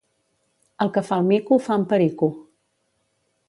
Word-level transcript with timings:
El 0.85 0.91
que 0.95 1.03
fa 1.11 1.19
el 1.23 1.29
mico 1.33 1.61
fa 1.67 1.77
en 1.81 1.85
Perico. 1.93 2.33